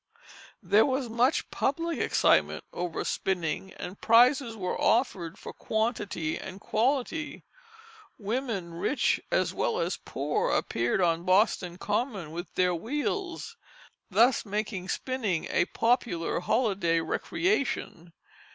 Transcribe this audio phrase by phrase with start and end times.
[0.63, 7.43] There was much public excitement over spinning, and prizes were offered for quantity and quality.
[8.17, 13.57] Women, rich as well as poor, appeared on Boston Common with their wheels,
[14.09, 18.11] thus making spinning a popular holiday recreation.